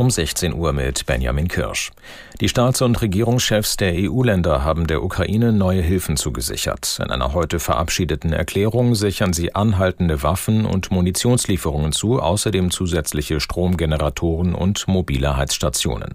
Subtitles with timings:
[0.00, 1.92] Um 16 Uhr mit Benjamin Kirsch.
[2.40, 7.00] Die Staats- und Regierungschefs der EU-Länder haben der Ukraine neue Hilfen zugesichert.
[7.04, 14.54] In einer heute verabschiedeten Erklärung sichern sie anhaltende Waffen und Munitionslieferungen zu, außerdem zusätzliche Stromgeneratoren
[14.54, 16.14] und mobile Heizstationen.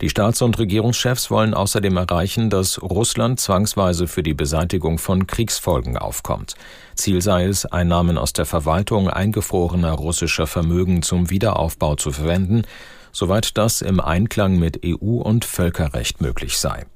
[0.00, 5.98] Die Staats- und Regierungschefs wollen außerdem erreichen, dass Russland zwangsweise für die Beseitigung von Kriegsfolgen
[5.98, 6.54] aufkommt.
[6.94, 12.62] Ziel sei es, Einnahmen aus der Verwaltung eingefrorener russischer Vermögen zum Wiederaufbau zu verwenden,
[13.12, 16.86] soweit das im Einklang mit EU und Völkerrecht möglich sei.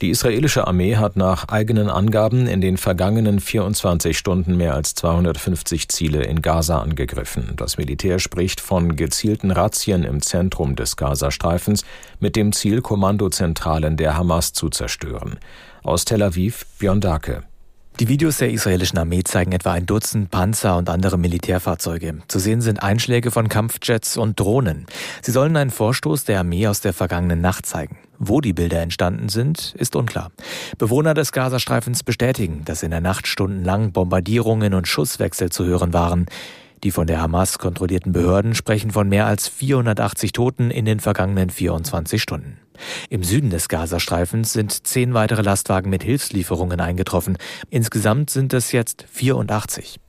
[0.00, 5.90] Die israelische Armee hat nach eigenen Angaben in den vergangenen 24 Stunden mehr als 250
[5.90, 7.52] Ziele in Gaza angegriffen.
[7.56, 11.84] Das Militär spricht von gezielten Razzien im Zentrum des Gazastreifens
[12.18, 15.38] mit dem Ziel, Kommandozentralen der Hamas zu zerstören.
[15.82, 17.42] Aus Tel Aviv, Björn Dake.
[18.00, 22.22] Die Videos der israelischen Armee zeigen etwa ein Dutzend Panzer und andere Militärfahrzeuge.
[22.28, 24.86] Zu sehen sind Einschläge von Kampfjets und Drohnen.
[25.20, 27.98] Sie sollen einen Vorstoß der Armee aus der vergangenen Nacht zeigen.
[28.18, 30.32] Wo die Bilder entstanden sind, ist unklar.
[30.78, 36.24] Bewohner des Gazastreifens bestätigen, dass in der Nacht stundenlang Bombardierungen und Schusswechsel zu hören waren.
[36.82, 41.50] Die von der Hamas kontrollierten Behörden sprechen von mehr als 480 Toten in den vergangenen
[41.50, 42.59] 24 Stunden.
[43.08, 47.38] Im Süden des Gazastreifens sind zehn weitere Lastwagen mit Hilfslieferungen eingetroffen.
[47.70, 50.00] Insgesamt sind es jetzt 84.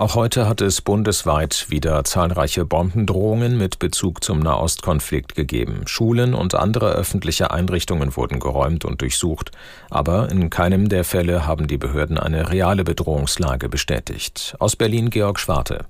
[0.00, 5.82] Auch heute hat es bundesweit wieder zahlreiche Bombendrohungen mit Bezug zum Nahostkonflikt gegeben.
[5.86, 9.50] Schulen und andere öffentliche Einrichtungen wurden geräumt und durchsucht,
[9.90, 14.54] aber in keinem der Fälle haben die Behörden eine reale Bedrohungslage bestätigt.
[14.60, 15.86] Aus Berlin Georg Schwarte.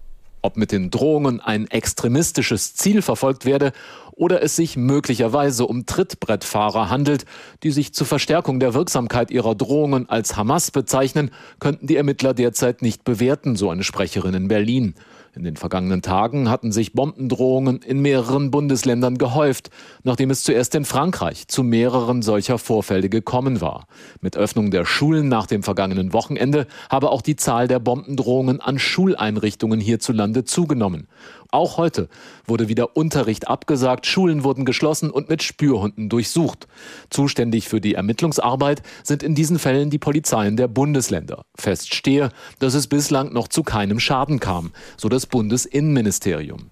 [0.49, 3.73] Ob mit den Drohungen ein extremistisches Ziel verfolgt werde
[4.13, 7.27] oder es sich möglicherweise um Trittbrettfahrer handelt,
[7.63, 12.81] die sich zur Verstärkung der Wirksamkeit ihrer Drohungen als Hamas bezeichnen, könnten die Ermittler derzeit
[12.81, 14.95] nicht bewerten, so eine Sprecherin in Berlin.
[15.39, 19.71] In den vergangenen Tagen hatten sich Bombendrohungen in mehreren Bundesländern gehäuft,
[20.03, 23.87] nachdem es zuerst in Frankreich zu mehreren solcher Vorfälle gekommen war.
[24.21, 28.81] Mit Öffnung der Schulen nach dem vergangenen Wochenende habe auch die Zahl der Bombendrohungen an
[28.81, 31.07] Schuleinrichtungen hierzulande zugenommen.
[31.51, 32.09] Auch heute
[32.47, 36.69] wurde wieder Unterricht abgesagt, Schulen wurden geschlossen und mit Spürhunden durchsucht.
[37.09, 41.43] Zuständig für die Ermittlungsarbeit sind in diesen Fällen die Polizeien der Bundesländer.
[41.57, 46.71] Fest stehe, dass es bislang noch zu keinem Schaden kam, so das Bundesinnenministerium.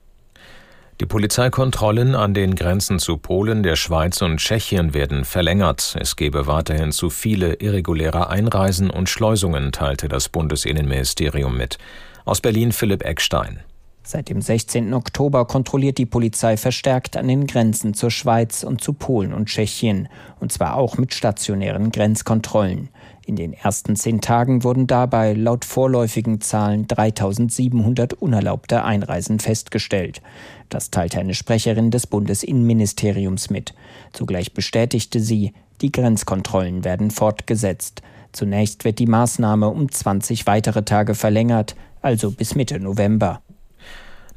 [1.00, 5.94] Die Polizeikontrollen an den Grenzen zu Polen, der Schweiz und Tschechien werden verlängert.
[5.98, 11.76] Es gebe weiterhin zu viele irreguläre Einreisen und Schleusungen, teilte das Bundesinnenministerium mit.
[12.24, 13.60] Aus Berlin Philipp Eckstein.
[14.08, 14.94] Seit dem 16.
[14.94, 20.06] Oktober kontrolliert die Polizei verstärkt an den Grenzen zur Schweiz und zu Polen und Tschechien,
[20.38, 22.88] und zwar auch mit stationären Grenzkontrollen.
[23.26, 30.22] In den ersten zehn Tagen wurden dabei laut vorläufigen Zahlen 3700 unerlaubte Einreisen festgestellt.
[30.68, 33.74] Das teilte eine Sprecherin des Bundesinnenministeriums mit.
[34.12, 38.02] Zugleich bestätigte sie, die Grenzkontrollen werden fortgesetzt.
[38.30, 43.40] Zunächst wird die Maßnahme um 20 weitere Tage verlängert, also bis Mitte November.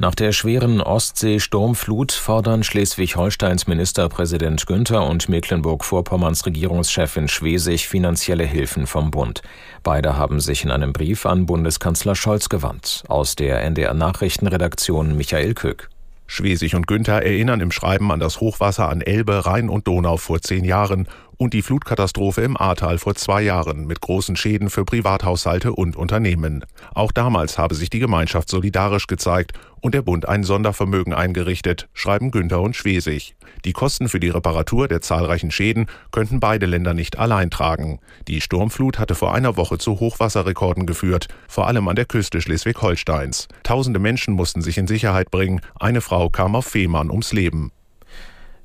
[0.02, 9.12] Nach der schweren Ostsee-Sturmflut fordern Schleswig-Holsteins Ministerpräsident Günther und Mecklenburg-Vorpommerns Regierungschefin Schwesig finanzielle Hilfen vom
[9.12, 9.42] Bund.
[9.84, 13.04] Beide haben sich in einem Brief an Bundeskanzler Scholz gewandt.
[13.10, 15.90] Aus der NDR Nachrichtenredaktion Michael Köck.
[16.28, 20.40] Schwesig und Günther erinnern im Schreiben an das Hochwasser an Elbe, Rhein und Donau vor
[20.40, 25.72] zehn Jahren und die Flutkatastrophe im Ahrtal vor zwei Jahren mit großen Schäden für Privathaushalte
[25.72, 26.66] und Unternehmen.
[26.94, 32.32] Auch damals habe sich die Gemeinschaft solidarisch gezeigt und der Bund ein Sondervermögen eingerichtet, schreiben
[32.32, 33.36] Günther und Schwesig.
[33.64, 38.00] Die Kosten für die Reparatur der zahlreichen Schäden könnten beide Länder nicht allein tragen.
[38.28, 43.48] Die Sturmflut hatte vor einer Woche zu Hochwasserrekorden geführt, vor allem an der Küste Schleswig-Holsteins.
[43.64, 45.62] Tausende Menschen mussten sich in Sicherheit bringen.
[45.80, 47.72] Eine Frau kam auf Fehmarn ums Leben.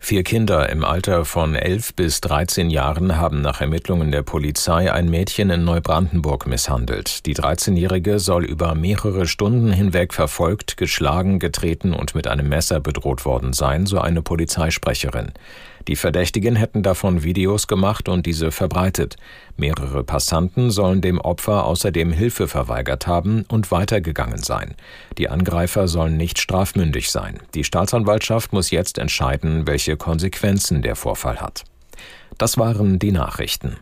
[0.04, 5.09] Vier Kinder im Alter von 11 bis 13 Jahren haben nach Ermittlungen der Polizei ein
[5.09, 7.24] Mädchen in Neubrandenburg misshandelt.
[7.24, 13.24] Die 13-Jährige soll über mehrere Stunden hinweg verfolgt, geschlagen, getreten und mit einem Messer bedroht
[13.24, 15.33] worden sein, so eine Polizeisprecherin.
[15.89, 19.16] Die Verdächtigen hätten davon Videos gemacht und diese verbreitet.
[19.57, 24.75] Mehrere Passanten sollen dem Opfer außerdem Hilfe verweigert haben und weitergegangen sein.
[25.19, 27.39] Die Angreifer sollen nicht strafmündig sein.
[27.54, 31.65] Die Staatsanwaltschaft muss jetzt entscheiden, welche Konsequenzen der Vorfall hat.
[32.39, 33.77] Das waren die Nachrichten.